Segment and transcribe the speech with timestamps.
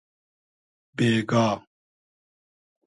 [0.97, 1.45] بېگا